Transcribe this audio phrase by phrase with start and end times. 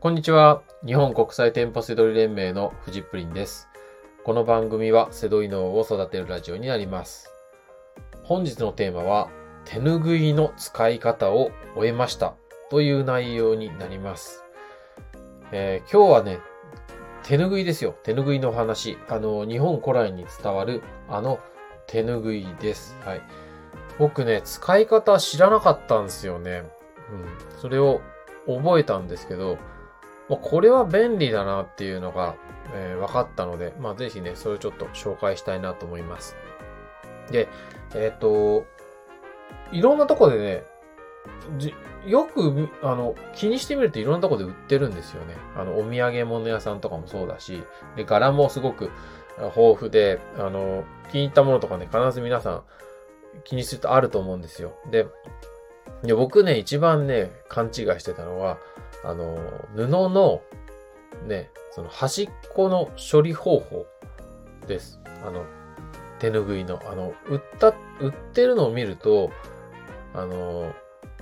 [0.00, 0.62] こんにちは。
[0.86, 3.68] 日本国際店舗セドリ連盟のフジプリンです。
[4.24, 7.30] この番組はセドリ脳を育てるラジオになります。
[8.22, 9.28] 本日のテーマは、
[9.66, 12.32] 手ぬぐいの使い方を終えました
[12.70, 14.42] という内容になります。
[15.52, 16.38] えー今日はね、
[17.22, 17.94] 手ぬぐいですよ。
[18.02, 18.96] 手ぬぐいの話。
[19.06, 21.40] あの、日本古来に伝わるあの
[21.86, 22.96] 手ぬぐいです。
[23.04, 23.20] はい。
[23.98, 26.62] 僕ね、使い方知らなかったんですよね。
[27.12, 27.60] うん。
[27.60, 28.00] それを
[28.46, 29.58] 覚えたんですけど、
[30.30, 32.36] まあ、これは便利だなっていうのが、
[32.72, 36.36] えー分かったので、まあ、ぜひね、それをちょっと紹介したいなと思います。
[37.30, 37.48] で、
[37.94, 38.64] えっ、と、
[39.72, 40.64] いろんなとこでね、
[42.06, 45.36] よく、あの、気にしてみるといろんなとこで売ってるんですよね。
[45.56, 47.62] あの、お土産物屋さんとかもそうだし、
[47.96, 48.90] で、柄もすごく
[49.36, 52.62] 豊富で、あの、気に入ったものとかね、必ず皆さん
[53.44, 54.74] 気にするとあると思うんですよ。
[54.90, 55.06] で、
[56.02, 58.58] いや僕ね、一番ね、勘違いしてたのは、
[59.04, 59.38] あの、
[59.74, 60.42] 布の、
[61.26, 63.86] ね、その端っこの処理方法
[64.66, 65.00] です。
[65.26, 65.44] あの、
[66.18, 66.80] 手ぬぐいの。
[66.90, 67.68] あの、売った、
[68.00, 69.30] 売ってるのを見ると、
[70.14, 70.72] あの、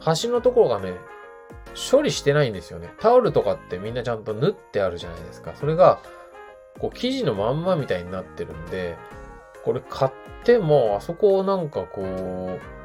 [0.00, 0.94] 端のところがね、
[1.90, 2.92] 処理してないんですよね。
[2.98, 5.54] タオルとかってみんなちゃんと縫ってあるじゃないですか。
[5.54, 6.00] それが、
[6.78, 8.96] こう、生地のまんまみたいになってるんで、
[9.64, 10.12] これ買っ
[10.44, 12.81] ても、あそこをなんかこう、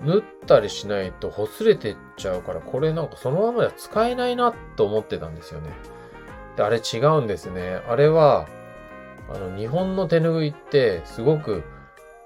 [0.00, 5.70] 縫ったりしないとほつれてっちゃうから、これなんかそのままでは使えないなと思ってたんですよね。
[6.56, 7.80] で、あれ違うんですね。
[7.88, 8.46] あれは、
[9.28, 11.64] あの、日本の手ぬぐいってすごく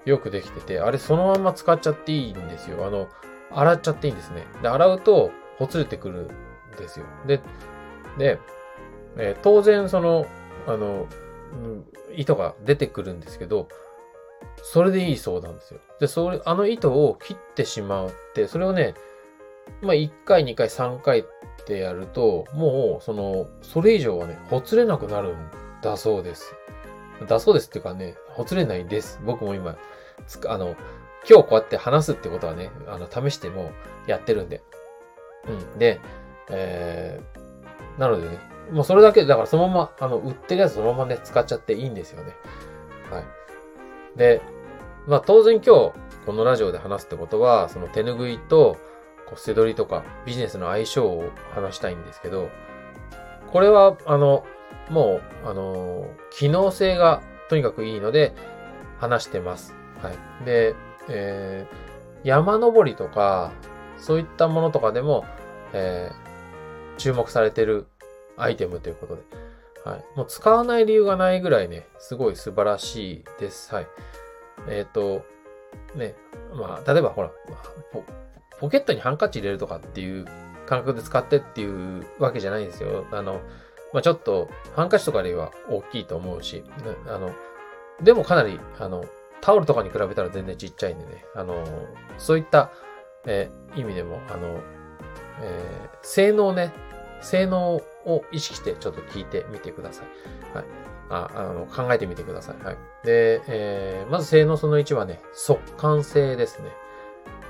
[0.05, 2.85] よくできてて、あれそのまま使っちゃっていいんですよ。
[2.85, 3.09] あの、
[3.51, 4.45] 洗っちゃっていいんですね。
[4.61, 6.27] で、洗うとほつれてくるん
[6.77, 7.05] ですよ。
[7.25, 7.41] で、
[8.17, 8.39] で、
[9.17, 10.25] えー当然その、
[10.67, 11.07] あの、
[12.15, 13.67] 糸が出てくるんですけど、
[14.61, 15.79] それでいいそうなんですよ。
[15.99, 18.93] で、それ、あの糸を切ってしまって、それをね、
[19.81, 21.23] まあ、1回、2回、3回っ
[21.65, 25.49] てやると、もう、その、それ以上はね、ほつれなくなるん
[25.81, 26.55] だそうです。
[27.27, 29.19] だそうですっていうかね、ほつれないです。
[29.23, 29.75] 僕も今、
[30.27, 30.75] つあの、
[31.29, 33.71] 今日こうやって話すってことはね、あの、試しても
[34.07, 34.61] やってるんで。
[35.47, 35.79] うん。
[35.79, 35.99] で、
[36.49, 38.37] えー、なのでね、
[38.71, 42.35] もうそれだけ、だからそのまま、あの、売ってるやつそのままね、使っちゃっていいんですよね。
[43.09, 43.23] はい。
[44.15, 44.41] で、
[45.07, 45.93] まあ当然今日、
[46.25, 48.77] このラジオで話すってことは、その手ぬぐいと、
[49.27, 52.49] こう、捨て取りとか、ビジネスの相性を話したいんですけど、
[53.51, 54.45] これは、あの、
[54.89, 58.33] もう、あの、機能性がとにかくいいので、
[58.99, 59.75] 話してます。
[60.01, 60.45] はい。
[60.45, 60.75] で、
[61.09, 63.51] えー、山登りとか、
[63.97, 65.25] そういったものとかでも、
[65.73, 67.87] えー、注目されてる
[68.37, 69.21] アイテムということで、
[69.85, 70.17] はい。
[70.17, 73.73] もう使わない理由がないぐらいね、すごい素晴らしいです。
[73.73, 73.87] はい。
[74.67, 75.25] えっ、と、
[75.95, 76.15] ね、
[76.55, 77.31] まあ、例えばほら、
[77.91, 78.03] ポ
[78.59, 80.25] ポケットにハンカチ入れるとかっていう
[80.65, 83.05] 感覚で使ってっていうわけじゃないんですよ。
[83.11, 83.41] あの、
[83.93, 86.63] まあ、ちょっと、ハンカチとかよりは大きいと思うし、
[87.07, 87.31] あの、
[88.01, 89.03] でもかなり、あの、
[89.41, 91.63] タオルとかに比べたら全然ちっちゃいんでね、あの、
[92.17, 92.71] そういった、
[93.25, 94.59] え意味でも、あの、
[95.41, 96.71] えー性能ね、
[97.23, 97.75] 性能
[98.05, 100.55] を意識してちょっと聞いてみてください。
[100.55, 100.65] はい。
[101.09, 102.65] あ、あの、考えてみてください。
[102.65, 102.77] はい。
[103.05, 106.69] で、えーまず性能その1はね、速乾性ですね。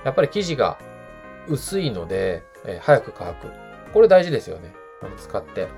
[0.03, 0.77] やっぱり生地が
[1.47, 3.47] 薄いので、えー早く乾く。
[3.93, 4.73] これ大事ですよね。
[5.01, 5.63] あの使って。
[5.63, 5.69] うん。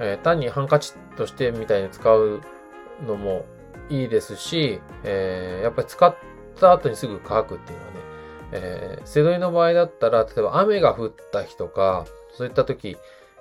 [0.00, 2.40] えー単にハンカチとしてみたいに使う
[3.06, 3.44] のも
[3.88, 6.14] いいですし、えーやっぱり使っ
[6.58, 7.98] た後にすぐ乾くっていうのはね、
[8.52, 12.04] えー、セドリの場合だったら、例えば雨が降った日とか、
[12.34, 12.96] そういった時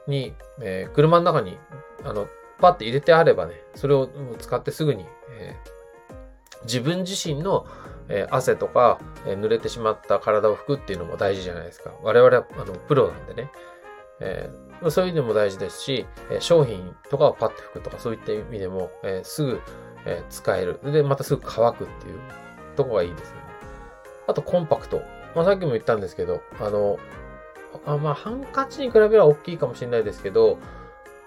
[0.07, 1.57] に、えー車の中に、
[2.03, 2.27] あの、
[2.59, 5.05] パッて入れてあればね、それを使ってすぐに、
[5.39, 5.79] えー
[6.63, 7.65] 自分自身の、
[8.09, 11.91] えー汗とか、え濡れてしまった体を拭くっていうのも大事じゃないですか。
[12.03, 13.51] 我々は、あの、プロなんでね。
[14.19, 19.61] えーそういうのも大事ですし、え商品とかをパッて拭くとか、そういった意味でも、えすぐ、
[20.05, 20.79] え使える。
[20.85, 22.19] で、またすぐ乾くっていう
[22.77, 23.37] とこがいいですね。
[24.27, 25.01] あと、コンパクト。
[25.35, 26.97] まあ、さっきも言ったんですけど、あの、
[27.85, 30.57] あまあ、ハンカチに比べれば大きいかもしれないですけど、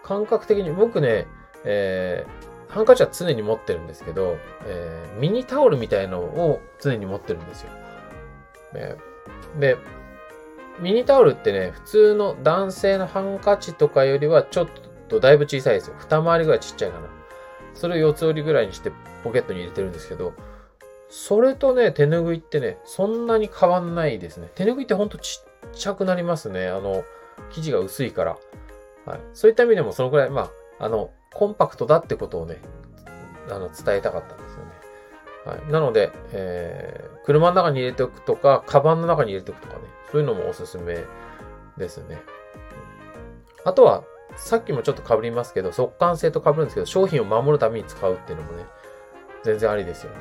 [0.03, 1.27] 感覚的に、僕ね、
[1.65, 7.71] えーハンカチは常に持ってるんですけど、えーミニタオルみたいのを常に持ってるんですよ。
[8.73, 8.97] ね
[9.61, 9.77] で、
[10.81, 14.69] ミニタオルってね、普通の男性のハンカチとかよりはちょっ
[15.09, 15.97] とだいぶ小さいですよ。
[15.99, 17.09] 二回りぐらいちっちゃいかな。
[17.75, 18.91] それを四つ折りぐらいにして
[19.23, 20.33] ポケットに入れてるんですけど、
[21.11, 24.51] それとね、手ぬぐいってね、そんなに変わんないですね。
[24.55, 26.69] 手ぬぐいってほんとちっちゃくなりますね。
[26.69, 27.05] あの、
[27.51, 28.37] 生地が薄いから。
[29.07, 29.21] はい。
[29.33, 32.61] そういった意味でもそのくらい、まあ、あの、コンパクトだってことをね、
[33.51, 34.71] あの、伝えたかったんですよね。
[35.45, 35.73] はい。
[35.73, 39.81] なので、えー、車の中に入れておくとか、カバンの中に入れておくとかね、
[40.11, 40.99] そういうのもおすすめ
[41.77, 42.23] ですね。
[43.65, 44.05] あとは、
[44.37, 48.65] さっきもちょっと被りますけど、速乾性と被るんですけど、商品を守るために使うっていうのもね、
[49.43, 50.19] 全然ありですよね。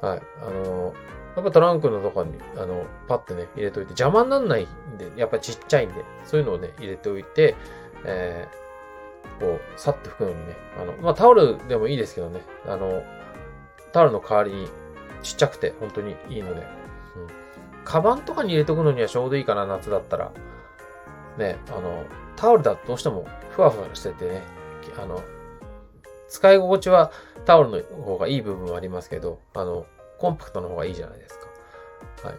[0.00, 0.22] はい。
[0.42, 0.94] あの
[1.36, 7.54] やっぱトランクのとこに、あの、パッてね、入れといて、邪魔になんないんで、やっぱちっちゃいんで、そういうのをね、入れておいて、
[8.04, 13.02] えー、こう、さっと拭くのにね、あの、まあ、タオルでもいいですけどね、あの、
[13.92, 14.68] タオルの代わりに
[15.22, 16.66] ちっちゃくて本当にいいので、うん。
[17.84, 20.32] カバンとかに入れとくのにはちょうどいいかな、夏だったら。
[21.38, 22.04] ね、あの、
[22.36, 24.42] タオルだとどうしてもふわふわしててね、
[24.98, 25.22] あの、
[26.28, 27.10] 使い心地は
[27.44, 29.86] タオルの方がいい部分はありますけど、あの、
[30.20, 32.28] コンパクトの方がいいじゃないですか。
[32.28, 32.38] はい。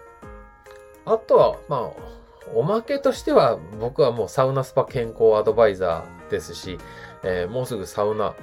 [1.05, 6.77] あとは、まあ、おまけとしては、僕はもうサウナスパ健康アドバイザーですし、
[7.23, 8.35] えー、もうすぐサウナ、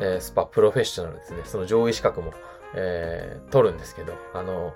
[0.00, 1.42] えー、スパプロフェッショナルですね。
[1.44, 2.32] その上位資格も、
[2.74, 4.66] えー、取るんですけど、あの、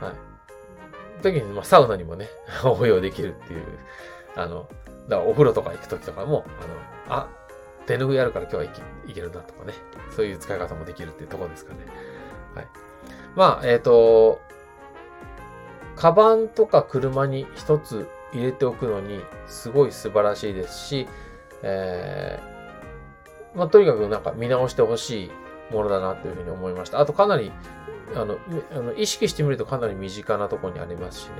[0.00, 1.22] はい。
[1.22, 2.28] 時に、まあ、サウナにもね、
[2.64, 3.64] 応用できるっていう、
[4.34, 4.68] あの、
[5.08, 6.44] だからお風呂とか行く時とかも、
[7.08, 7.28] あの、あ、
[7.86, 8.74] 手拭いあるから今日は
[9.06, 9.74] いけるなとかね。
[10.14, 11.80] そういう使い方もできるっていうとこですかね。
[12.54, 12.66] はい。
[13.34, 14.40] まあ、えっ、ー、と、
[15.96, 21.06] カバンとか車に一つ入れておくのにすごい素晴らしいですし、
[21.62, 27.00] えー、まあ、とにかくなんか見直してほしいものだなというふうに思いました。
[27.00, 27.52] あとかなり、
[28.14, 28.38] あの、
[28.72, 31.32] あの意識してみるとかなり身近なところにありますしね。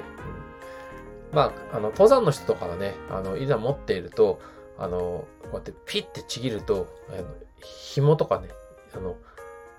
[1.31, 4.41] うん、まあ、あの、登山の人とかがね、あの、いざ持っていると、
[4.79, 7.25] あの、こうやってピッてちぎると、あの
[7.61, 8.49] 紐とかね、
[8.94, 9.17] あの、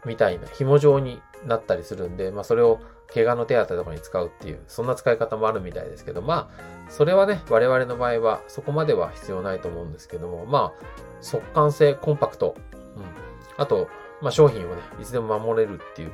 [0.06, 2.80] みたいな紐状になったりするんで、まあそれを
[3.14, 10.84] 怪我の手当とかに使うっていう、そんな使い方もあるみたいですけど、まあ、それはね、我々の場合はそこまでは必要ないと思うんですけども、まあ、
[11.22, 12.56] 速乾性、コンパクト、
[12.96, 13.04] うん。
[13.58, 13.88] あと、
[14.22, 16.12] まあ商品をね、いつでも守れるっていう、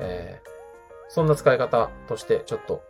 [0.00, 0.48] えー、
[1.10, 2.82] そんな使い方としてちょっと、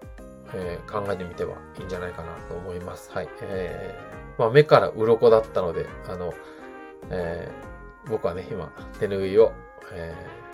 [0.55, 3.11] えー、考えてみてはいいんじゃないかなと思います。
[3.13, 3.29] はい。
[3.43, 6.33] えー、まあ目から鱗だったので、あの、
[7.11, 8.71] えー、僕はね、今、
[9.01, 9.53] 手拭いを、
[9.93, 10.48] えー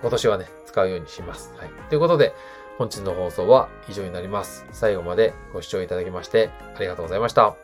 [0.00, 1.54] 今年はね、使うようにします。
[1.56, 1.70] はい。
[1.88, 2.34] ということで、
[2.78, 4.64] 本日の放送は以上になります。
[4.70, 7.56] 最後までご視聴いただきましてありがとうございました。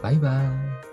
[0.00, 0.87] バイバーイ。